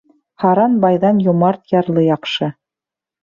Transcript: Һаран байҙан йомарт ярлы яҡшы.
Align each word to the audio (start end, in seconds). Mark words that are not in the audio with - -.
Һаран 0.43 0.77
байҙан 0.85 1.19
йомарт 1.27 1.75
ярлы 1.75 2.05
яҡшы. 2.07 2.49